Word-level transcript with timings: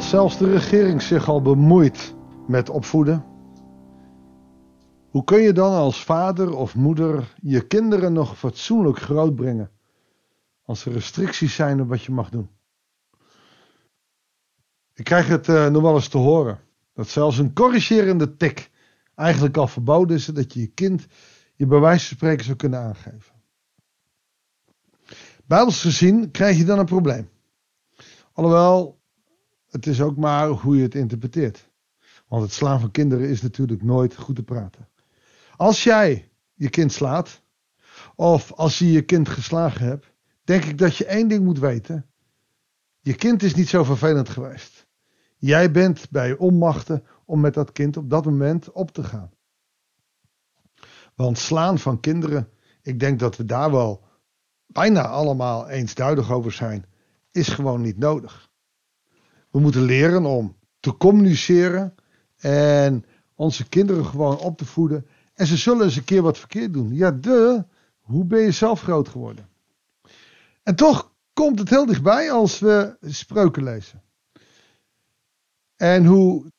Als 0.00 0.08
zelfs 0.08 0.38
de 0.38 0.50
regering 0.50 1.02
zich 1.02 1.28
al 1.28 1.42
bemoeit 1.42 2.14
met 2.46 2.70
opvoeden, 2.70 3.24
hoe 5.10 5.24
kun 5.24 5.40
je 5.40 5.52
dan 5.52 5.72
als 5.72 6.04
vader 6.04 6.56
of 6.56 6.74
moeder 6.74 7.34
je 7.42 7.66
kinderen 7.66 8.12
nog 8.12 8.38
fatsoenlijk 8.38 8.98
grootbrengen 8.98 9.70
als 10.62 10.84
er 10.84 10.92
restricties 10.92 11.54
zijn 11.54 11.80
op 11.80 11.88
wat 11.88 12.02
je 12.02 12.12
mag 12.12 12.30
doen? 12.30 12.50
Ik 14.94 15.04
krijg 15.04 15.28
het 15.28 15.48
uh, 15.48 15.68
nog 15.68 15.82
wel 15.82 15.94
eens 15.94 16.08
te 16.08 16.18
horen 16.18 16.60
dat 16.94 17.08
zelfs 17.08 17.38
een 17.38 17.52
corrigerende 17.52 18.36
tik 18.36 18.70
eigenlijk 19.14 19.56
al 19.56 19.68
verboden 19.68 20.16
is 20.16 20.26
dat 20.26 20.52
je 20.52 20.60
je 20.60 20.72
kind 20.74 21.06
je 21.54 21.66
bij 21.66 21.80
wijze 21.80 22.06
van 22.06 22.16
spreken 22.16 22.44
zou 22.44 22.56
kunnen 22.56 22.80
aangeven. 22.80 23.34
Bijbels 25.46 25.80
gezien 25.80 26.30
krijg 26.30 26.56
je 26.56 26.64
dan 26.64 26.78
een 26.78 26.84
probleem. 26.84 27.28
Alhoewel, 28.32 28.99
het 29.70 29.86
is 29.86 30.00
ook 30.00 30.16
maar 30.16 30.48
hoe 30.48 30.76
je 30.76 30.82
het 30.82 30.94
interpreteert. 30.94 31.68
Want 32.28 32.42
het 32.42 32.52
slaan 32.52 32.80
van 32.80 32.90
kinderen 32.90 33.28
is 33.28 33.42
natuurlijk 33.42 33.82
nooit 33.82 34.16
goed 34.16 34.36
te 34.36 34.42
praten. 34.42 34.88
Als 35.56 35.84
jij 35.84 36.30
je 36.54 36.70
kind 36.70 36.92
slaat, 36.92 37.42
of 38.14 38.52
als 38.52 38.78
je 38.78 38.92
je 38.92 39.02
kind 39.02 39.28
geslagen 39.28 39.86
hebt, 39.86 40.12
denk 40.44 40.64
ik 40.64 40.78
dat 40.78 40.96
je 40.96 41.04
één 41.04 41.28
ding 41.28 41.44
moet 41.44 41.58
weten. 41.58 42.06
Je 43.00 43.14
kind 43.14 43.42
is 43.42 43.54
niet 43.54 43.68
zo 43.68 43.84
vervelend 43.84 44.28
geweest. 44.28 44.86
Jij 45.36 45.70
bent 45.70 46.10
bij 46.10 46.36
onmachten 46.36 47.04
om 47.24 47.40
met 47.40 47.54
dat 47.54 47.72
kind 47.72 47.96
op 47.96 48.10
dat 48.10 48.24
moment 48.24 48.72
op 48.72 48.90
te 48.90 49.04
gaan. 49.04 49.30
Want 51.14 51.38
slaan 51.38 51.78
van 51.78 52.00
kinderen, 52.00 52.48
ik 52.82 53.00
denk 53.00 53.18
dat 53.18 53.36
we 53.36 53.44
daar 53.44 53.70
wel 53.70 54.04
bijna 54.66 55.06
allemaal 55.06 55.68
eensduidig 55.68 56.30
over 56.30 56.52
zijn, 56.52 56.86
is 57.30 57.48
gewoon 57.48 57.80
niet 57.80 57.98
nodig. 57.98 58.49
We 59.50 59.60
moeten 59.60 59.82
leren 59.82 60.24
om 60.24 60.56
te 60.80 60.96
communiceren 60.96 61.94
en 62.36 63.04
onze 63.34 63.68
kinderen 63.68 64.04
gewoon 64.04 64.38
op 64.38 64.58
te 64.58 64.64
voeden. 64.64 65.06
En 65.34 65.46
ze 65.46 65.56
zullen 65.56 65.84
eens 65.84 65.96
een 65.96 66.04
keer 66.04 66.22
wat 66.22 66.38
verkeerd 66.38 66.72
doen. 66.72 66.94
Ja, 66.94 67.10
de, 67.10 67.64
hoe 68.00 68.24
ben 68.24 68.40
je 68.40 68.50
zelf 68.50 68.80
groot 68.80 69.08
geworden? 69.08 69.48
En 70.62 70.76
toch 70.76 71.12
komt 71.32 71.58
het 71.58 71.70
heel 71.70 71.86
dichtbij 71.86 72.30
als 72.32 72.58
we 72.58 72.96
spreuken 73.00 73.62
lezen. 73.62 74.02
En 75.76 76.06
hoe 76.06 76.52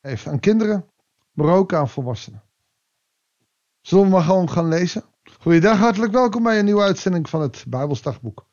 heeft 0.00 0.26
aan 0.26 0.40
kinderen, 0.40 0.86
maar 1.32 1.54
ook 1.54 1.74
aan 1.74 1.88
volwassenen. 1.88 2.42
Zullen 3.80 4.04
we 4.04 4.10
maar 4.10 4.22
gewoon 4.22 4.50
gaan 4.50 4.68
lezen? 4.68 5.04
Goeiedag, 5.40 5.78
hartelijk 5.78 6.12
welkom 6.12 6.42
bij 6.42 6.58
een 6.58 6.64
nieuwe 6.64 6.82
uitzending 6.82 7.28
van 7.28 7.40
het 7.40 7.64
Bijbelsdagboek. 7.68 8.46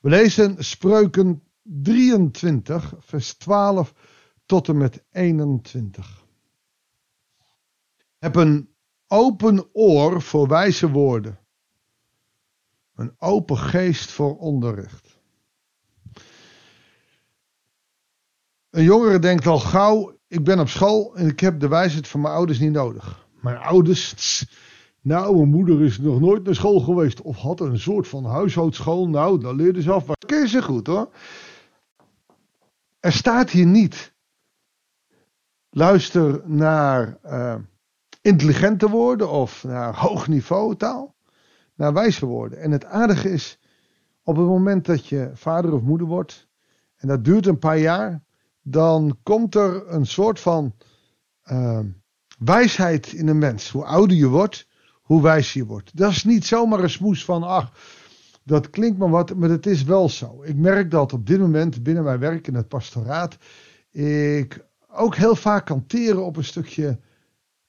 We 0.00 0.08
lezen 0.10 0.64
Spreuken 0.64 1.42
23, 1.64 2.94
vers 2.98 3.34
12 3.34 3.94
tot 4.46 4.68
en 4.68 4.76
met 4.76 5.04
21. 5.10 6.24
Heb 8.18 8.36
een 8.36 8.68
open 9.06 9.68
oor 9.72 10.22
voor 10.22 10.48
wijze 10.48 10.90
woorden. 10.90 11.38
Een 12.94 13.14
open 13.18 13.56
geest 13.56 14.10
voor 14.10 14.36
onderricht. 14.36 15.18
Een 18.70 18.84
jongere 18.84 19.18
denkt 19.18 19.46
al 19.46 19.58
gauw, 19.58 20.18
ik 20.28 20.44
ben 20.44 20.58
op 20.58 20.68
school 20.68 21.16
en 21.16 21.28
ik 21.28 21.40
heb 21.40 21.60
de 21.60 21.68
wijsheid 21.68 22.08
van 22.08 22.20
mijn 22.20 22.34
ouders 22.34 22.58
niet 22.58 22.72
nodig. 22.72 23.26
Mijn 23.40 23.56
ouders, 23.56 24.44
nou, 25.00 25.36
mijn 25.36 25.48
moeder 25.48 25.82
is 25.82 25.98
nog 25.98 26.20
nooit 26.20 26.44
naar 26.44 26.54
school 26.54 26.80
geweest 26.80 27.22
of 27.22 27.36
had 27.36 27.60
een 27.60 27.78
soort 27.78 28.08
van 28.08 28.24
huishoudschool. 28.24 29.08
Nou, 29.08 29.40
dan 29.40 29.56
leerde 29.56 29.82
ze 29.82 29.92
af. 29.92 30.06
Maar 30.06 30.16
ken 30.26 30.48
ze 30.48 30.62
goed 30.62 30.86
hoor. 30.86 31.10
Er 33.04 33.12
staat 33.12 33.50
hier 33.50 33.66
niet. 33.66 34.14
Luister 35.70 36.42
naar 36.44 37.18
uh, 37.24 37.54
intelligente 38.20 38.88
woorden 38.88 39.30
of 39.30 39.64
naar 39.64 39.96
hoog 39.96 40.28
niveau 40.28 40.76
taal. 40.76 41.14
Naar 41.74 41.92
wijze 41.92 42.26
woorden. 42.26 42.58
En 42.58 42.70
het 42.70 42.84
aardige 42.84 43.30
is, 43.30 43.58
op 44.22 44.36
het 44.36 44.46
moment 44.46 44.84
dat 44.84 45.06
je 45.06 45.30
vader 45.34 45.72
of 45.72 45.82
moeder 45.82 46.06
wordt, 46.06 46.48
en 46.96 47.08
dat 47.08 47.24
duurt 47.24 47.46
een 47.46 47.58
paar 47.58 47.78
jaar, 47.78 48.22
dan 48.62 49.18
komt 49.22 49.54
er 49.54 49.88
een 49.88 50.06
soort 50.06 50.40
van 50.40 50.74
uh, 51.44 51.80
wijsheid 52.38 53.12
in 53.12 53.28
een 53.28 53.38
mens. 53.38 53.70
Hoe 53.70 53.84
ouder 53.84 54.16
je 54.16 54.28
wordt, 54.28 54.68
hoe 55.02 55.22
wijs 55.22 55.52
je 55.52 55.64
wordt. 55.64 55.96
Dat 55.96 56.10
is 56.10 56.24
niet 56.24 56.46
zomaar 56.46 56.80
een 56.80 56.90
smoes 56.90 57.24
van, 57.24 57.42
ach, 57.42 57.72
dat 58.44 58.70
klinkt 58.70 58.98
maar 58.98 59.10
wat, 59.10 59.34
maar 59.34 59.48
het 59.48 59.66
is 59.66 59.84
wel 59.84 60.08
zo. 60.08 60.42
Ik 60.42 60.56
merk 60.56 60.90
dat 60.90 61.12
op 61.12 61.26
dit 61.26 61.40
moment 61.40 61.82
binnen 61.82 62.04
mijn 62.04 62.18
werk 62.18 62.46
in 62.46 62.54
het 62.54 62.68
pastoraat, 62.68 63.36
ik 63.90 64.66
ook 64.88 65.14
heel 65.14 65.36
vaak 65.36 65.66
kan 65.66 65.86
teren 65.86 66.24
op 66.24 66.36
een 66.36 66.44
stukje 66.44 66.98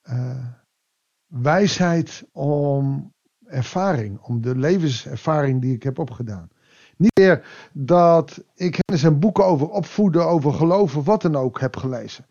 uh, 0.10 0.46
wijsheid 1.28 2.28
om 2.32 3.14
ervaring, 3.46 4.20
om 4.20 4.42
de 4.42 4.56
levenservaring 4.56 5.62
die 5.62 5.74
ik 5.74 5.84
heb 5.84 6.00
opgedaan. 6.00 6.50
Niet 6.98 7.20
meer 7.20 7.46
dat 7.74 8.44
ik 8.56 8.80
kennis 8.86 9.04
en 9.04 9.20
boeken 9.20 9.46
over 9.46 9.70
opvoeden, 9.70 10.28
over 10.28 10.54
geloven, 10.54 11.04
wat 11.04 11.22
dan 11.22 11.36
ook 11.36 11.60
heb 11.60 11.78
gelezen. 11.78 12.26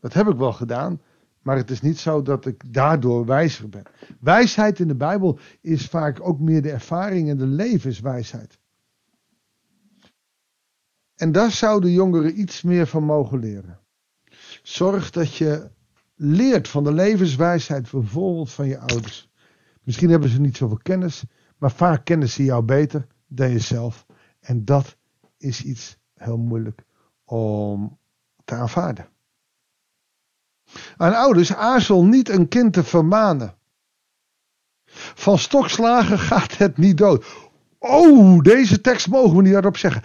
Dat 0.00 0.12
heb 0.12 0.28
ik 0.28 0.36
wel 0.36 0.52
gedaan, 0.52 1.00
maar 1.44 1.56
het 1.56 1.70
is 1.70 1.80
niet 1.80 1.98
zo 1.98 2.22
dat 2.22 2.46
ik 2.46 2.72
daardoor 2.72 3.26
wijzer 3.26 3.68
ben. 3.68 3.82
Wijsheid 4.20 4.78
in 4.78 4.88
de 4.88 4.94
Bijbel 4.94 5.38
is 5.60 5.86
vaak 5.86 6.28
ook 6.28 6.40
meer 6.40 6.62
de 6.62 6.70
ervaring 6.70 7.28
en 7.28 7.36
de 7.36 7.46
levenswijsheid. 7.46 8.58
En 11.14 11.32
daar 11.32 11.50
zouden 11.50 11.90
jongeren 11.90 12.40
iets 12.40 12.62
meer 12.62 12.86
van 12.86 13.04
mogen 13.04 13.38
leren. 13.38 13.80
Zorg 14.62 15.10
dat 15.10 15.34
je 15.34 15.70
leert 16.14 16.68
van 16.68 16.84
de 16.84 16.92
levenswijsheid 16.92 17.90
bijvoorbeeld 17.90 18.52
van 18.52 18.66
je 18.66 18.78
ouders. 18.78 19.30
Misschien 19.82 20.10
hebben 20.10 20.28
ze 20.28 20.40
niet 20.40 20.56
zoveel 20.56 20.80
kennis, 20.82 21.24
maar 21.58 21.72
vaak 21.72 22.04
kennen 22.04 22.28
ze 22.28 22.44
jou 22.44 22.64
beter 22.64 23.06
dan 23.26 23.50
jezelf. 23.50 24.06
En 24.40 24.64
dat 24.64 24.96
is 25.36 25.62
iets 25.62 25.98
heel 26.14 26.38
moeilijk 26.38 26.84
om 27.24 27.98
te 28.44 28.54
aanvaarden. 28.54 29.12
Aan 30.96 31.14
ouders 31.14 31.54
aarzel 31.54 32.04
niet 32.04 32.28
een 32.28 32.48
kind 32.48 32.72
te 32.72 32.84
vermanen. 32.84 33.54
Van 35.14 35.38
stokslagen 35.38 36.18
gaat 36.30 36.56
het 36.56 36.78
niet 36.78 36.98
dood. 36.98 37.24
Oh, 37.78 38.40
deze 38.40 38.80
tekst 38.80 39.08
mogen 39.08 39.36
we 39.36 39.42
niet 39.42 39.52
hardop 39.52 39.76
zeggen. 39.76 40.02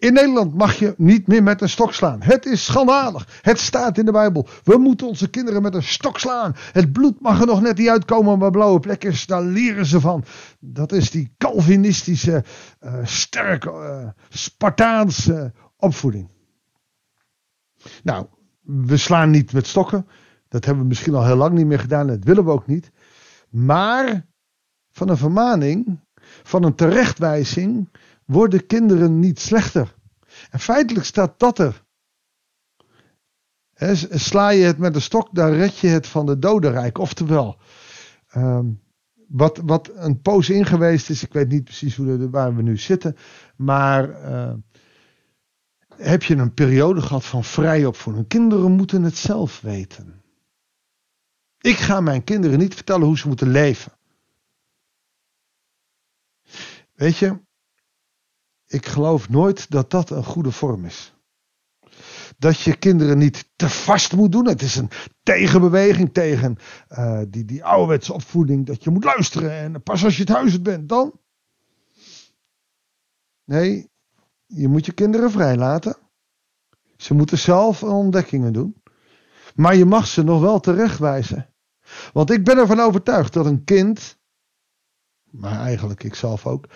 In 0.00 0.12
Nederland 0.12 0.54
mag 0.54 0.74
je 0.74 0.94
niet 0.96 1.26
meer 1.26 1.42
met 1.42 1.60
een 1.60 1.68
stok 1.68 1.94
slaan. 1.94 2.22
Het 2.22 2.46
is 2.46 2.64
schandalig. 2.64 3.40
Het 3.42 3.58
staat 3.58 3.98
in 3.98 4.04
de 4.04 4.12
Bijbel. 4.12 4.48
We 4.64 4.78
moeten 4.78 5.06
onze 5.06 5.30
kinderen 5.30 5.62
met 5.62 5.74
een 5.74 5.82
stok 5.82 6.18
slaan. 6.18 6.56
Het 6.72 6.92
bloed 6.92 7.20
mag 7.20 7.40
er 7.40 7.46
nog 7.46 7.60
net 7.60 7.78
niet 7.78 7.88
uitkomen 7.88 8.38
maar 8.38 8.50
blauwe 8.50 8.80
plekjes. 8.80 9.26
Daar 9.26 9.42
leren 9.42 9.86
ze 9.86 10.00
van. 10.00 10.24
Dat 10.58 10.92
is 10.92 11.10
die 11.10 11.34
Calvinistische, 11.38 12.44
uh, 12.80 12.94
sterke, 13.04 13.70
uh, 13.70 14.08
Spartaanse 14.28 15.52
opvoeding. 15.76 16.30
Nou, 18.02 18.26
we 18.86 18.96
slaan 18.96 19.30
niet 19.30 19.52
met 19.52 19.66
stokken. 19.66 20.06
Dat 20.48 20.64
hebben 20.64 20.82
we 20.82 20.88
misschien 20.88 21.14
al 21.14 21.26
heel 21.26 21.36
lang 21.36 21.54
niet 21.54 21.66
meer 21.66 21.78
gedaan. 21.78 22.06
Dat 22.06 22.24
willen 22.24 22.44
we 22.44 22.50
ook 22.50 22.66
niet. 22.66 22.90
Maar 23.48 24.26
van 24.90 25.08
een 25.08 25.16
vermaning, 25.16 26.00
van 26.42 26.64
een 26.64 26.74
terechtwijzing, 26.74 27.88
worden 28.24 28.66
kinderen 28.66 29.18
niet 29.18 29.40
slechter. 29.40 29.94
En 30.50 30.58
feitelijk 30.58 31.06
staat 31.06 31.38
dat 31.38 31.58
er. 31.58 31.84
sla 34.10 34.48
je 34.48 34.64
het 34.64 34.78
met 34.78 34.94
een 34.94 35.02
stok, 35.02 35.28
dan 35.32 35.50
red 35.50 35.78
je 35.78 35.88
het 35.88 36.06
van 36.06 36.26
de 36.26 36.38
dodenrijk. 36.38 36.98
Oftewel, 36.98 37.56
um, 38.36 38.80
wat, 39.28 39.60
wat 39.64 39.90
een 39.94 40.20
poos 40.20 40.50
ingeweest 40.50 41.10
is, 41.10 41.22
ik 41.22 41.32
weet 41.32 41.48
niet 41.48 41.64
precies 41.64 41.96
hoe 41.96 42.30
waar 42.30 42.56
we 42.56 42.62
nu 42.62 42.76
zitten, 42.76 43.16
maar 43.56 44.08
uh, 44.08 44.52
heb 46.00 46.22
je 46.22 46.36
een 46.36 46.54
periode 46.54 47.02
gehad 47.02 47.24
van 47.24 47.44
vrij 47.44 47.84
opvoeding. 47.84 48.28
Kinderen 48.28 48.72
moeten 48.72 49.02
het 49.02 49.16
zelf 49.16 49.60
weten. 49.60 50.22
Ik 51.60 51.76
ga 51.76 52.00
mijn 52.00 52.24
kinderen 52.24 52.58
niet 52.58 52.74
vertellen 52.74 53.06
hoe 53.06 53.18
ze 53.18 53.28
moeten 53.28 53.50
leven. 53.50 53.92
Weet 56.94 57.16
je, 57.16 57.40
ik 58.66 58.86
geloof 58.86 59.28
nooit 59.28 59.70
dat 59.70 59.90
dat 59.90 60.10
een 60.10 60.24
goede 60.24 60.50
vorm 60.50 60.84
is. 60.84 61.14
Dat 62.38 62.60
je 62.60 62.76
kinderen 62.76 63.18
niet 63.18 63.48
te 63.56 63.68
vast 63.68 64.12
moet 64.12 64.32
doen. 64.32 64.46
Het 64.46 64.62
is 64.62 64.76
een 64.76 64.90
tegenbeweging 65.22 66.12
tegen 66.12 66.56
uh, 66.88 67.22
die, 67.28 67.44
die 67.44 67.64
ouderwetse 67.64 68.12
opvoeding. 68.12 68.66
Dat 68.66 68.84
je 68.84 68.90
moet 68.90 69.04
luisteren 69.04 69.52
en 69.52 69.82
pas 69.82 70.04
als 70.04 70.16
je 70.16 70.22
het 70.22 70.32
huis 70.32 70.62
bent, 70.62 70.88
dan. 70.88 71.20
Nee, 73.44 73.89
je 74.52 74.68
moet 74.68 74.86
je 74.86 74.92
kinderen 74.92 75.30
vrijlaten. 75.30 75.96
Ze 76.96 77.14
moeten 77.14 77.38
zelf 77.38 77.82
ontdekkingen 77.82 78.52
doen. 78.52 78.82
Maar 79.54 79.76
je 79.76 79.84
mag 79.84 80.06
ze 80.06 80.22
nog 80.22 80.40
wel 80.40 80.60
terechtwijzen. 80.60 81.54
Want 82.12 82.30
ik 82.30 82.44
ben 82.44 82.58
ervan 82.58 82.80
overtuigd 82.80 83.32
dat 83.32 83.46
een 83.46 83.64
kind, 83.64 84.18
maar 85.30 85.60
eigenlijk 85.60 86.04
ik 86.04 86.14
zelf 86.14 86.46
ook, 86.46 86.68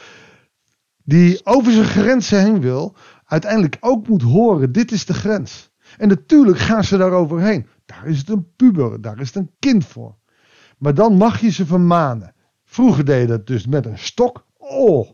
die 1.05 1.47
over 1.47 1.73
zijn 1.73 1.85
grenzen 1.85 2.41
heen 2.41 2.61
wil, 2.61 2.97
uiteindelijk 3.25 3.77
ook 3.81 4.09
moet 4.09 4.23
horen: 4.23 4.73
dit 4.73 4.93
is 4.93 5.07
de 5.07 5.15
grens. 5.15 5.73
En 5.97 6.09
natuurlijk 6.09 6.59
gaan 6.59 6.85
ze 6.85 6.97
daar 6.97 7.13
overheen. 7.13 7.67
Daar 7.85 8.07
is 8.07 8.19
het 8.19 8.29
een 8.29 8.55
puber, 8.57 9.01
daar 9.01 9.21
is 9.21 9.27
het 9.27 9.37
een 9.37 9.55
kind 9.59 9.85
voor. 9.85 10.17
Maar 10.79 10.95
dan 10.95 11.17
mag 11.17 11.41
je 11.41 11.51
ze 11.51 11.67
vermanen. 11.67 12.35
Vroeger 12.65 13.05
deed 13.05 13.21
je 13.21 13.27
dat 13.27 13.47
dus 13.47 13.67
met 13.67 13.87
een 13.87 13.99
stok. 13.99 14.47
Oh, 14.57 15.11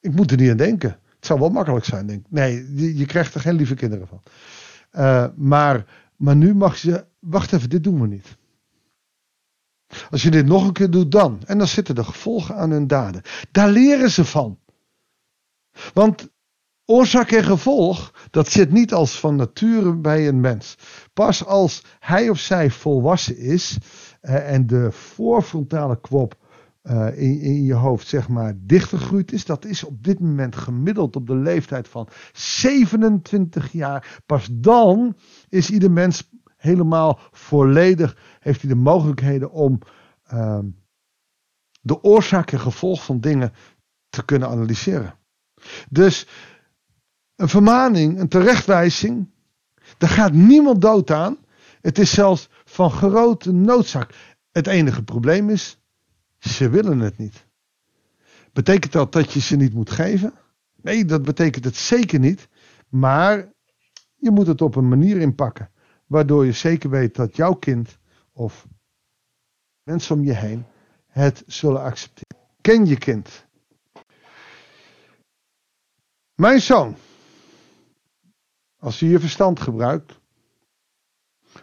ik 0.00 0.12
moet 0.14 0.30
er 0.30 0.36
niet 0.36 0.50
aan 0.50 0.56
denken. 0.56 0.98
Het 1.24 1.32
zou 1.32 1.44
wel 1.44 1.54
makkelijk 1.54 1.84
zijn, 1.84 2.06
denk. 2.06 2.26
Nee, 2.28 2.74
je, 2.96 3.06
krijgt 3.06 3.34
er 3.34 3.40
geen 3.40 3.54
lieve 3.54 3.74
kinderen 3.74 4.06
van. 4.06 4.22
Uh, 4.92 5.26
maar, 5.36 5.86
maar 6.16 6.36
nu 6.36 6.54
mag 6.54 6.76
je. 6.76 7.06
Wacht 7.18 7.52
even, 7.52 7.70
dit 7.70 7.84
doen 7.84 8.00
we 8.00 8.06
niet. 8.06 8.36
Als 10.10 10.22
je 10.22 10.30
dit 10.30 10.46
nog 10.46 10.66
een 10.66 10.72
keer 10.72 10.90
doet, 10.90 11.12
dan. 11.12 11.40
En 11.46 11.58
dan 11.58 11.66
zitten 11.66 11.94
de 11.94 12.04
gevolgen 12.04 12.56
aan 12.56 12.70
hun 12.70 12.86
daden. 12.86 13.22
Daar 13.50 13.68
leren 13.68 14.10
ze 14.10 14.24
van. 14.24 14.58
Want 15.92 16.28
oorzaak 16.84 17.30
en 17.30 17.44
gevolg, 17.44 18.14
dat 18.30 18.48
zit 18.48 18.70
niet 18.70 18.92
als 18.92 19.20
van 19.20 19.36
nature 19.36 19.94
bij 19.94 20.28
een 20.28 20.40
mens. 20.40 20.76
Pas 21.12 21.44
als 21.44 21.84
hij 22.00 22.28
of 22.28 22.38
zij 22.38 22.70
volwassen 22.70 23.36
is 23.36 23.78
uh, 24.22 24.52
en 24.52 24.66
de 24.66 24.92
voorfrontale 24.92 26.00
kwop 26.00 26.43
uh, 26.84 27.06
in, 27.18 27.40
in, 27.40 27.62
je 27.62 27.74
hoofd 27.74 28.06
zeg 28.06 28.28
maar 28.28 28.54
dichtgegroeid 28.56 29.32
is. 29.32 29.44
Dat 29.44 29.64
is 29.64 29.84
op 29.84 30.04
dit 30.04 30.20
moment 30.20 30.56
gemiddeld 30.56 31.16
op 31.16 31.26
de 31.26 31.36
leeftijd 31.36 31.88
van 31.88 32.08
27 32.32 33.72
jaar. 33.72 34.22
Pas 34.26 34.48
dan 34.52 35.16
is 35.48 35.70
ieder 35.70 35.90
mens 35.90 36.30
helemaal 36.56 37.18
volledig, 37.30 38.16
heeft 38.40 38.60
hij 38.60 38.70
de 38.70 38.76
mogelijkheden 38.76 39.50
om 39.50 39.78
uh, 40.32 40.58
de 41.80 42.02
oorzaak 42.02 42.52
en 42.52 42.60
gevolg 42.60 43.04
van 43.04 43.20
dingen 43.20 43.52
te 44.08 44.24
kunnen 44.24 44.48
analyseren. 44.48 45.14
Dus 45.88 46.26
een 47.36 47.48
vermaning, 47.48 48.20
een 48.20 48.28
terechtwijzing, 48.28 49.30
daar 49.98 50.10
gaat 50.10 50.32
niemand 50.32 50.80
dood 50.80 51.10
aan. 51.10 51.38
Het 51.80 51.98
is 51.98 52.14
zelfs 52.14 52.48
van 52.64 52.90
grote 52.90 53.52
noodzaak. 53.52 54.14
Het 54.50 54.66
enige 54.66 55.02
probleem 55.02 55.50
is, 55.50 55.83
ze 56.48 56.68
willen 56.68 56.98
het 56.98 57.18
niet. 57.18 57.46
Betekent 58.52 58.92
dat 58.92 59.12
dat 59.12 59.32
je 59.32 59.40
ze 59.40 59.56
niet 59.56 59.74
moet 59.74 59.90
geven? 59.90 60.32
Nee, 60.82 61.04
dat 61.04 61.22
betekent 61.22 61.64
het 61.64 61.76
zeker 61.76 62.18
niet. 62.18 62.48
Maar 62.88 63.52
je 64.14 64.30
moet 64.30 64.46
het 64.46 64.62
op 64.62 64.76
een 64.76 64.88
manier 64.88 65.16
inpakken. 65.16 65.70
Waardoor 66.06 66.44
je 66.44 66.52
zeker 66.52 66.90
weet 66.90 67.14
dat 67.14 67.36
jouw 67.36 67.54
kind 67.54 67.98
of 68.32 68.66
mensen 69.82 70.16
om 70.16 70.24
je 70.24 70.34
heen 70.34 70.64
het 71.06 71.42
zullen 71.46 71.82
accepteren. 71.82 72.38
Ken 72.60 72.86
je 72.86 72.98
kind. 72.98 73.46
Mijn 76.34 76.60
zoon, 76.60 76.96
als 78.78 78.98
je 78.98 79.08
je 79.08 79.20
verstand 79.20 79.60
gebruikt, 79.60 80.20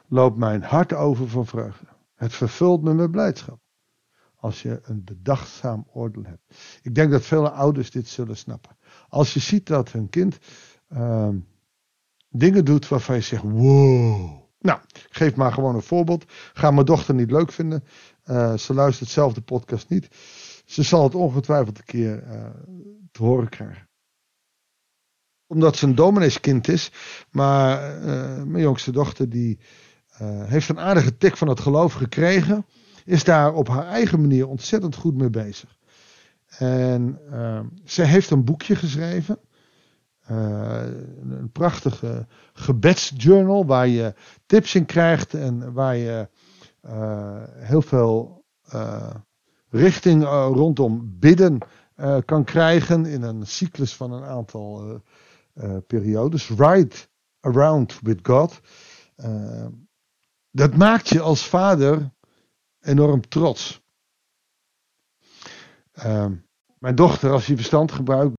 loopt 0.08 0.38
mijn 0.38 0.64
hart 0.64 0.94
over 0.94 1.30
van 1.30 1.46
vreugde. 1.46 1.86
Het 2.16 2.34
vervult 2.34 2.84
me 2.84 2.94
met 2.94 3.12
blijdschap. 3.12 3.60
Als 4.42 4.62
je 4.62 4.80
een 4.84 5.04
bedachtzaam 5.04 5.88
oordeel 5.94 6.24
hebt. 6.24 6.42
Ik 6.82 6.96
denk 6.96 7.12
dat 7.12 7.26
vele 7.26 7.50
ouders 7.50 7.92
dit 7.92 8.08
zullen 8.08 8.38
snappen. 8.38 8.78
Als 9.10 9.34
je 9.34 9.40
ziet 9.40 9.68
dat 9.68 9.92
hun 9.92 10.10
kind 10.10 10.38
uh, 10.94 11.30
dingen 12.30 12.66
doet 12.66 12.88
waarvan 12.88 13.16
je 13.16 13.22
zegt: 13.22 13.44
wow. 13.44 14.40
Nou, 14.60 14.80
geef 15.10 15.36
maar 15.36 15.54
gewoon 15.54 15.76
een 15.76 15.82
voorbeeld. 15.82 16.26
Ga 16.54 16.72
mijn 16.72 16.86
dochter 16.86 17.14
niet 17.14 17.32
leuk 17.32 17.52
vinden. 17.52 17.84
Uh, 18.26 18.58
ze 18.58 18.74
luistert 18.74 19.10
zelf 19.10 19.34
de 19.34 19.42
podcast 19.42 19.90
niet. 19.90 20.08
Ze 20.66 20.84
zal 20.84 21.04
het 21.04 21.16
ongetwijfeld 21.16 21.78
een 21.78 21.84
keer 21.84 22.24
uh, 22.24 22.46
te 23.12 23.24
horen 23.24 23.50
krijgen. 23.50 23.90
Omdat 25.48 25.76
ze 25.76 25.86
een 25.86 25.96
domineeskind 25.96 26.68
is. 26.68 26.92
Maar 27.32 27.98
uh, 27.98 28.44
mijn 28.44 28.64
jongste 28.64 28.92
dochter 28.92 29.30
die 29.30 29.60
heeft 30.24 30.70
een 30.70 30.80
aardige 30.80 31.18
tik 31.18 31.38
van 31.38 31.48
het 31.48 31.60
geloof 31.60 31.94
gekregen 31.94 32.66
is 33.06 33.24
daar 33.24 33.54
op 33.54 33.68
haar 33.68 33.88
eigen 33.88 34.22
manier 34.22 34.48
ontzettend 34.48 34.96
goed 34.96 35.16
mee 35.16 35.30
bezig. 35.30 35.80
En 36.58 37.20
uh, 37.32 37.60
zij 37.84 38.06
heeft 38.06 38.30
een 38.30 38.44
boekje 38.44 38.76
geschreven. 38.76 39.40
Uh, 40.32 40.84
een 41.22 41.52
prachtige 41.52 42.28
gebedsjournal 42.54 43.66
waar 43.66 43.88
je 43.88 44.14
tips 44.46 44.76
in 44.76 44.86
krijgt 44.86 45.34
en 45.34 45.74
waar 45.74 45.96
je 45.96 46.30
uh, 46.86 47.44
heel 47.48 47.82
veel 47.82 48.44
richting 49.70 50.24
rondom 50.54 51.16
bidden 51.20 51.58
kan 52.26 52.44
krijgen 52.44 53.06
in 53.06 53.22
een 53.22 53.48
cyclus 53.48 53.96
van 53.96 54.12
een 54.12 54.24
aantal 54.24 55.02
periodes. 55.88 56.50
Ride 56.50 56.96
around 57.40 58.00
with 58.02 58.20
God. 58.24 58.60
dat 60.52 60.76
maakt 60.76 61.10
je 61.10 61.22
als 61.22 61.48
vader 61.48 62.12
enorm 62.82 63.28
trots. 63.28 63.82
Uh, 65.94 66.26
mijn 66.80 66.96
dochter, 66.96 67.32
als 67.32 67.46
je 67.46 67.56
verstand 67.56 67.92
gebruikt, 67.92 68.36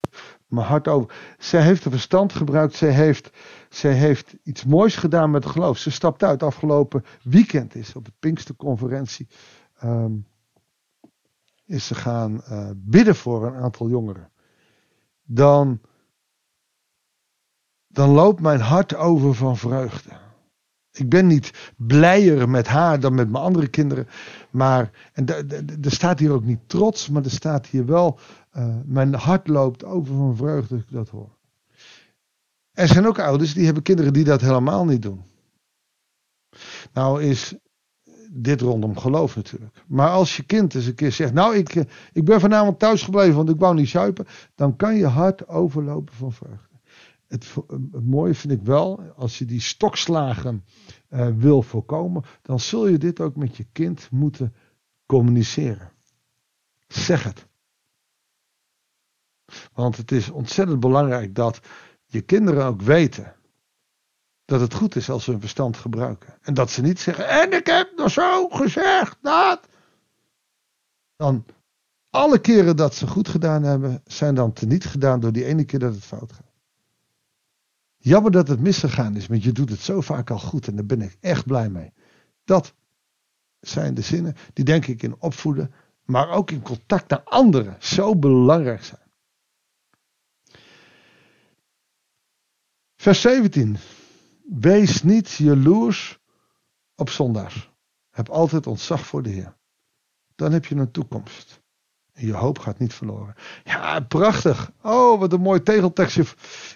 mijn 0.46 0.66
hart 0.66 0.88
over. 0.88 1.34
Zij 1.38 1.62
heeft 1.62 1.84
een 1.84 1.90
verstand 1.90 2.32
gebruikt. 2.32 2.74
Zij 2.74 2.90
heeft, 2.90 3.30
zij 3.68 3.92
heeft 3.92 4.34
iets 4.42 4.64
moois 4.64 4.96
gedaan 4.96 5.30
met 5.30 5.44
het 5.44 5.52
geloof. 5.52 5.78
Ze 5.78 5.90
stapt 5.90 6.22
uit. 6.22 6.42
Afgelopen 6.42 7.04
weekend 7.22 7.74
is 7.74 7.94
op 7.94 8.04
de 8.04 8.12
Pinksterconferentie. 8.18 9.28
Um, 9.84 10.26
is 11.64 11.86
ze 11.86 11.94
gaan 11.94 12.42
uh, 12.48 12.70
bidden 12.76 13.16
voor 13.16 13.46
een 13.46 13.54
aantal 13.54 13.88
jongeren. 13.88 14.32
Dan, 15.22 15.80
dan 17.86 18.10
loopt 18.10 18.40
mijn 18.40 18.60
hart 18.60 18.94
over 18.94 19.34
van 19.34 19.56
vreugde. 19.56 20.10
Ik 20.92 21.08
ben 21.08 21.26
niet 21.26 21.72
blijer 21.76 22.48
met 22.48 22.66
haar 22.66 23.00
dan 23.00 23.14
met 23.14 23.30
mijn 23.30 23.44
andere 23.44 23.68
kinderen. 23.68 24.08
Maar 24.50 24.90
en 25.12 25.26
er 25.82 25.90
staat 25.90 26.18
hier 26.18 26.32
ook 26.32 26.44
niet 26.44 26.60
trots, 26.66 27.08
maar 27.08 27.24
er 27.24 27.30
staat 27.30 27.66
hier 27.66 27.86
wel. 27.86 28.18
Uh, 28.56 28.76
mijn 28.84 29.14
hart 29.14 29.48
loopt 29.48 29.84
over 29.84 30.14
van 30.14 30.36
vreugde 30.36 30.74
als 30.74 30.84
ik 30.84 30.90
dat 30.90 31.08
hoor. 31.08 31.36
Er 32.72 32.88
zijn 32.88 33.06
ook 33.06 33.18
ouders 33.18 33.54
die 33.54 33.64
hebben 33.64 33.82
kinderen 33.82 34.12
die 34.12 34.24
dat 34.24 34.40
helemaal 34.40 34.84
niet 34.84 35.02
doen. 35.02 35.22
Nou 36.92 37.22
is 37.22 37.54
dit 38.30 38.60
rondom 38.60 38.98
geloof 38.98 39.36
natuurlijk. 39.36 39.84
Maar 39.86 40.08
als 40.08 40.36
je 40.36 40.42
kind 40.42 40.74
eens 40.74 40.86
een 40.86 40.94
keer 40.94 41.12
zegt: 41.12 41.32
Nou, 41.32 41.56
ik, 41.56 41.74
eh, 41.74 41.84
ik 42.12 42.24
ben 42.24 42.40
vanavond 42.40 42.78
thuis 42.78 43.02
gebleven, 43.02 43.34
want 43.34 43.48
ik 43.48 43.58
wou 43.58 43.74
niet 43.74 43.88
zuipen. 43.88 44.26
Dan 44.54 44.76
kan 44.76 44.96
je 44.96 45.06
hart 45.06 45.48
overlopen 45.48 46.14
van 46.14 46.32
vreugde 46.32 46.71
het, 47.32 47.54
mooie 48.04 48.34
vind 48.34 48.52
ik 48.52 48.62
wel, 48.62 49.00
als 49.16 49.38
je 49.38 49.44
die 49.44 49.60
stokslagen 49.60 50.64
uh, 51.10 51.28
wil 51.36 51.62
voorkomen, 51.62 52.24
dan 52.42 52.60
zul 52.60 52.86
je 52.86 52.98
dit 52.98 53.20
ook 53.20 53.36
met 53.36 53.56
je 53.56 53.66
kind 53.72 54.10
moeten 54.10 54.54
communiceren. 55.06 55.92
Zeg 56.86 57.22
het. 57.22 57.46
Want 59.72 59.96
het 59.96 60.12
is 60.12 60.30
ontzettend 60.30 60.80
belangrijk 60.80 61.34
dat 61.34 61.60
je 62.06 62.20
kinderen 62.20 62.64
ook 62.64 62.82
weten 62.82 63.34
dat 64.44 64.60
het 64.60 64.74
goed 64.74 64.96
is 64.96 65.10
als 65.10 65.24
ze 65.24 65.30
hun 65.30 65.40
verstand 65.40 65.76
gebruiken. 65.76 66.38
En 66.42 66.54
dat 66.54 66.70
ze 66.70 66.80
niet 66.80 67.00
zeggen, 67.00 67.28
en 67.28 67.52
ik 67.52 67.66
heb 67.66 67.92
nog 67.96 68.10
zo 68.10 68.48
gezegd 68.48 69.18
dat. 69.22 69.68
Dan 71.16 71.44
alle 72.10 72.40
keren 72.40 72.76
dat 72.76 72.94
ze 72.94 73.06
goed 73.06 73.28
gedaan 73.28 73.62
hebben, 73.62 74.02
zijn 74.06 74.34
dan 74.34 74.52
teniet 74.52 74.84
gedaan 74.84 75.20
door 75.20 75.32
die 75.32 75.44
ene 75.44 75.64
keer 75.64 75.78
dat 75.78 75.94
het 75.94 76.04
fout 76.04 76.32
gaat. 76.32 76.51
Jammer 78.04 78.30
dat 78.30 78.48
het 78.48 78.60
misgegaan 78.60 79.16
is, 79.16 79.26
want 79.26 79.42
je 79.42 79.52
doet 79.52 79.70
het 79.70 79.80
zo 79.80 80.00
vaak 80.00 80.30
al 80.30 80.38
goed 80.38 80.66
en 80.66 80.76
daar 80.76 80.86
ben 80.86 81.00
ik 81.00 81.16
echt 81.20 81.46
blij 81.46 81.70
mee. 81.70 81.92
Dat 82.44 82.74
zijn 83.60 83.94
de 83.94 84.02
zinnen 84.02 84.34
die 84.52 84.64
denk 84.64 84.86
ik 84.86 85.02
in 85.02 85.20
opvoeden, 85.20 85.74
maar 86.04 86.28
ook 86.28 86.50
in 86.50 86.62
contact 86.62 87.10
naar 87.10 87.22
anderen 87.22 87.76
zo 87.78 88.16
belangrijk 88.16 88.84
zijn. 88.84 89.00
Vers 92.96 93.20
17. 93.20 93.76
Wees 94.42 95.02
niet 95.02 95.30
jaloers 95.30 96.18
op 96.94 97.10
zondaars. 97.10 97.70
Heb 98.10 98.28
altijd 98.28 98.66
ontzag 98.66 99.06
voor 99.06 99.22
de 99.22 99.30
Heer. 99.30 99.56
Dan 100.34 100.52
heb 100.52 100.64
je 100.64 100.74
een 100.74 100.90
toekomst. 100.90 101.61
Je 102.14 102.32
hoop 102.32 102.58
gaat 102.58 102.78
niet 102.78 102.94
verloren. 102.94 103.34
Ja, 103.64 104.00
prachtig. 104.00 104.70
Oh, 104.82 105.20
wat 105.20 105.32
een 105.32 105.40
mooi 105.40 105.62
tegeltekstje. 105.62 106.24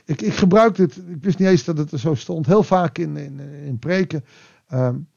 Ik, 0.05 0.23
ik 0.23 0.35
gebruik 0.35 0.75
dit. 0.75 0.97
Ik 0.97 1.23
wist 1.23 1.39
niet 1.39 1.49
eens 1.49 1.65
dat 1.65 1.79
het 1.79 1.93
er 1.93 1.99
zo 1.99 2.15
stond. 2.15 2.47
Heel 2.47 2.63
vaak 2.63 2.99
in, 2.99 3.17
in, 3.17 3.41
in 3.41 3.79
preken. 3.79 4.25
Um, 4.73 5.09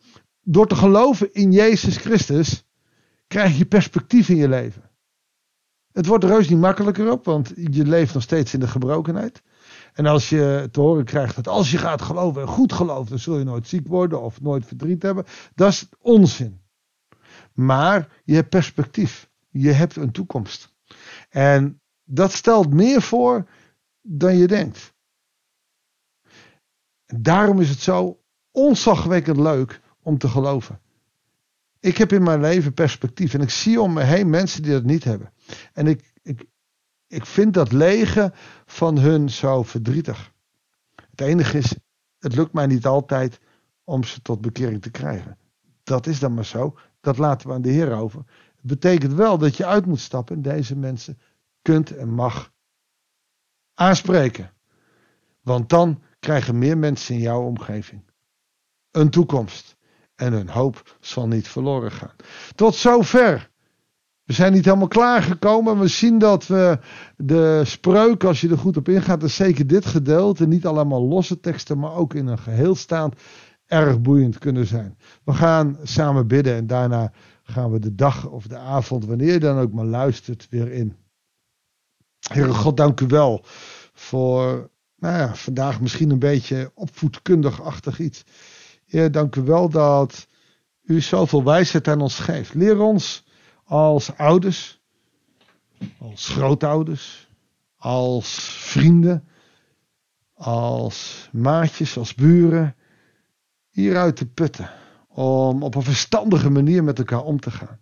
door 0.44 0.68
te 0.68 0.76
geloven 0.76 1.34
in 1.34 1.52
Jezus 1.52 1.98
Christus. 1.98 2.66
krijg 3.28 3.58
je 3.58 3.66
perspectief 3.66 4.30
in 4.30 4.36
je 4.36 4.50
leven. 4.50 4.90
Het 5.92 6.06
wordt 6.06 6.24
heus 6.24 6.50
niet 6.50 6.60
makkelijker 6.60 7.12
op. 7.12 7.26
Want 7.26 7.54
je 7.56 7.86
leeft 7.86 8.14
nog 8.14 8.24
steeds 8.24 8.54
in 8.54 8.60
de 8.60 8.68
gebrokenheid. 8.68 9.42
En 9.94 10.06
als 10.06 10.30
je 10.30 10.68
te 10.72 10.80
horen 10.80 11.06
krijgt 11.06 11.36
dat 11.36 11.48
als 11.48 11.72
je 11.72 11.78
gaat 11.78 12.02
geloven 12.02 12.42
en 12.42 12.48
goed 12.48 12.74
gelooft. 12.74 13.10
dan 13.10 13.20
zul 13.20 13.38
je 13.38 13.44
nooit 13.44 13.68
ziek 13.68 13.88
worden 13.88 14.22
of 14.22 14.42
nooit 14.42 14.66
verdriet 14.66 15.02
hebben. 15.02 15.26
Dat 15.56 15.70
is 15.70 15.90
onzin. 16.00 16.62
Maar 17.54 18.22
je 18.24 18.36
hebt 18.36 18.50
perspectief 18.50 19.29
je 19.50 19.72
hebt 19.72 19.96
een 19.96 20.12
toekomst. 20.12 20.76
En 21.30 21.82
dat 22.04 22.32
stelt 22.32 22.74
meer 22.74 23.02
voor 23.02 23.50
dan 24.02 24.38
je 24.38 24.48
denkt. 24.48 24.94
En 27.06 27.22
daarom 27.22 27.60
is 27.60 27.70
het 27.70 27.80
zo 27.80 28.22
onzagwekkend 28.52 29.38
leuk 29.38 29.82
om 30.02 30.18
te 30.18 30.28
geloven. 30.28 30.82
Ik 31.80 31.98
heb 31.98 32.12
in 32.12 32.24
mijn 32.24 32.42
leven 32.42 32.74
perspectief 32.74 33.34
en 33.34 33.42
ik 33.42 33.50
zie 33.50 33.82
om 33.82 33.94
me 33.94 34.04
heen 34.04 34.30
mensen 34.30 34.62
die 34.62 34.72
dat 34.72 34.84
niet 34.84 35.04
hebben. 35.04 35.34
En 35.74 35.88
ik, 35.88 36.14
ik, 36.22 36.46
ik 37.08 37.26
vind 37.26 37.54
dat 37.54 37.72
lege 37.72 38.34
van 38.66 38.98
hun 38.98 39.30
zo 39.30 39.64
verdrietig. 39.64 40.34
Het 41.10 41.22
enige 41.22 41.58
is, 41.58 41.76
het 42.20 42.36
lukt 42.36 42.54
mij 42.54 42.68
niet 42.68 42.86
altijd 42.86 43.40
om 43.84 44.04
ze 44.04 44.22
tot 44.22 44.42
bekering 44.42 44.82
te 44.82 44.92
krijgen. 44.92 45.38
Dat 45.84 46.08
is 46.08 46.20
dan 46.20 46.34
maar 46.34 46.46
zo. 46.46 46.78
Dat 47.02 47.18
laten 47.18 47.48
we 47.48 47.54
aan 47.54 47.62
de 47.62 47.70
Heer 47.70 47.92
over. 47.94 48.24
Betekent 48.62 49.14
wel 49.14 49.38
dat 49.38 49.58
je 49.58 49.66
uit 49.66 49.86
moet 49.86 50.00
stappen 50.00 50.36
en 50.36 50.42
deze 50.42 50.76
mensen 50.76 51.20
kunt 51.62 51.96
en 51.96 52.14
mag 52.14 52.52
aanspreken. 53.74 54.52
Want 55.42 55.70
dan 55.70 56.02
krijgen 56.20 56.58
meer 56.58 56.78
mensen 56.78 57.16
in 57.16 57.22
jouw 57.22 57.42
omgeving 57.42 58.04
een 58.92 59.10
toekomst. 59.10 59.78
En 60.16 60.34
hun 60.34 60.50
hoop 60.50 60.98
zal 61.00 61.28
niet 61.28 61.48
verloren 61.48 61.92
gaan. 61.92 62.16
Tot 62.56 62.76
zover. 62.76 63.50
We 64.24 64.34
zijn 64.34 64.54
niet 64.54 64.66
helemaal 64.66 64.88
klaargekomen. 64.88 65.80
We 65.80 65.88
zien 65.88 66.20
dat 66.20 66.48
we 66.48 66.80
de 67.18 67.62
spreuk, 67.66 68.24
als 68.24 68.42
je 68.42 68.50
er 68.50 68.58
goed 68.58 68.78
op 68.78 68.90
ingaat, 68.90 69.24
is 69.24 69.36
zeker 69.36 69.68
dit 69.68 69.86
gedeelte, 69.86 70.48
niet 70.48 70.66
allemaal 70.66 71.08
losse 71.08 71.40
teksten, 71.40 71.80
maar 71.80 71.94
ook 71.94 72.14
in 72.14 72.28
een 72.28 72.40
geheel 72.40 72.76
staand, 72.76 73.16
erg 73.66 74.02
boeiend 74.02 74.38
kunnen 74.38 74.66
zijn. 74.66 74.98
We 75.24 75.34
gaan 75.34 75.78
samen 75.84 76.28
bidden 76.28 76.56
en 76.56 76.68
daarna 76.68 77.12
gaan 77.50 77.72
we 77.72 77.80
de 77.80 77.96
dag 77.96 78.28
of 78.28 78.48
de 78.48 78.58
avond, 78.58 79.06
wanneer 79.06 79.32
je 79.34 79.40
dan 79.40 79.58
ook 79.58 79.72
maar 79.72 79.86
luistert, 79.86 80.48
weer 80.50 80.72
in. 80.72 80.96
Heere 82.20 82.54
God, 82.54 82.78
dank 82.78 83.00
u 83.00 83.08
wel 83.08 83.42
voor 83.94 84.70
nou 85.00 85.18
ja, 85.18 85.36
vandaag 85.36 85.82
misschien 85.82 86.10
een 86.10 86.20
beetje 86.20 86.72
opvoedkundig-achtig 86.74 88.00
iets. 88.00 88.24
Heer, 88.86 89.12
dank 89.12 89.36
u 89.36 89.42
wel 89.42 89.70
dat 89.70 90.28
u 90.84 91.02
zoveel 91.02 91.44
wijsheid 91.44 91.88
aan 91.88 92.02
ons 92.02 92.20
geeft. 92.20 92.54
Leer 92.54 92.80
ons 92.80 93.26
als 93.64 94.18
ouders, 94.18 94.82
als 95.98 96.28
grootouders, 96.28 97.30
als 97.76 98.40
vrienden, 98.44 99.28
als 100.34 101.30
maatjes, 101.32 101.98
als 101.98 102.16
buren, 102.16 102.76
hieruit 103.70 104.16
te 104.16 104.26
putten. 104.26 104.70
Om 105.20 105.64
op 105.64 105.76
een 105.76 105.84
verstandige 105.84 106.50
manier 106.50 106.84
met 106.84 106.98
elkaar 106.98 107.24
om 107.24 107.40
te 107.40 107.52
gaan. 107.52 107.82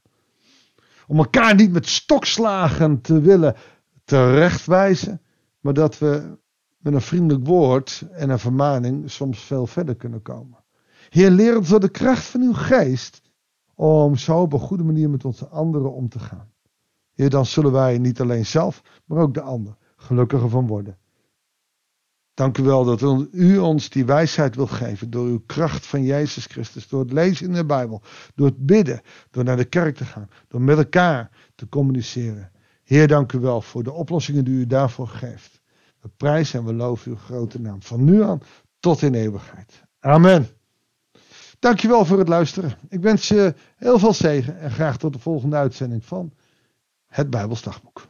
Om 1.08 1.18
elkaar 1.18 1.56
niet 1.56 1.72
met 1.72 1.88
stokslagen 1.88 3.02
te 3.02 3.22
willen 3.22 3.56
terechtwijzen, 4.04 5.22
maar 5.60 5.74
dat 5.74 5.98
we 5.98 6.38
met 6.78 6.94
een 6.94 7.02
vriendelijk 7.02 7.48
woord 7.48 8.04
en 8.12 8.30
een 8.30 8.40
vermaning 8.40 9.12
soms 9.12 9.40
veel 9.40 9.68
verder 9.68 9.96
kunnen 9.96 10.22
komen. 10.22 10.64
Heer, 11.10 11.30
leer 11.30 11.58
ons 11.58 11.70
door 11.70 11.80
de 11.80 11.90
kracht 11.90 12.26
van 12.26 12.42
uw 12.42 12.54
geest 12.54 13.22
om 13.76 14.16
zo 14.16 14.42
op 14.42 14.54
een 14.54 14.60
goede 14.60 14.84
manier 14.84 15.10
met 15.10 15.26
onze 15.26 15.48
anderen 15.48 15.94
om 15.94 16.10
te 16.10 16.20
gaan. 16.20 16.52
Heer, 17.14 17.30
dan 17.30 17.46
zullen 17.46 17.72
wij 17.72 17.98
niet 17.98 18.22
alleen 18.22 18.46
zelf, 18.46 18.82
maar 19.06 19.20
ook 19.20 19.34
de 19.34 19.42
ander 19.42 19.78
gelukkiger 19.96 20.50
van 20.50 20.68
worden. 20.68 20.98
Dank 22.38 22.58
u 22.58 22.64
wel 22.64 22.86
dat 22.86 23.02
u 23.32 23.58
ons 23.58 23.90
die 23.90 24.06
wijsheid 24.06 24.56
wil 24.56 24.68
geven 24.68 25.10
door 25.10 25.26
uw 25.26 25.44
kracht 25.46 25.86
van 25.86 26.04
Jezus 26.04 26.46
Christus, 26.46 26.88
door 26.88 27.00
het 27.00 27.12
lezen 27.12 27.48
in 27.48 27.54
de 27.54 27.66
Bijbel, 27.66 28.02
door 28.36 28.48
het 28.48 28.66
bidden, 28.66 29.02
door 29.32 29.44
naar 29.44 29.58
de 29.58 29.66
kerk 29.66 29.96
te 29.96 30.06
gaan, 30.06 30.30
door 30.48 30.62
met 30.62 30.78
elkaar 30.78 31.30
te 31.56 31.70
communiceren. 31.70 32.52
Heer, 32.84 33.08
dank 33.08 33.34
u 33.34 33.40
wel 33.40 33.62
voor 33.62 33.84
de 33.84 33.92
oplossingen 33.92 34.46
die 34.46 34.54
u 34.54 34.68
daarvoor 34.68 35.08
geeft. 35.08 35.62
We 36.02 36.10
prijzen 36.18 36.60
en 36.60 36.66
we 36.66 36.74
loven 36.74 37.12
uw 37.12 37.18
grote 37.18 37.62
naam 37.62 37.82
van 37.82 38.04
nu 38.04 38.24
aan 38.24 38.42
tot 38.80 39.02
in 39.02 39.14
eeuwigheid. 39.14 39.84
Amen. 40.00 40.48
Dankjewel 41.60 42.06
voor 42.06 42.20
het 42.20 42.28
luisteren. 42.28 42.78
Ik 42.90 43.02
wens 43.02 43.28
je 43.28 43.54
heel 43.76 44.00
veel 44.00 44.14
zegen 44.14 44.60
en 44.60 44.72
graag 44.72 44.98
tot 44.98 45.14
de 45.14 45.20
volgende 45.20 45.56
uitzending 45.56 46.06
van 46.06 46.34
het 47.08 47.30
Bijbelsdagboek. 47.30 48.08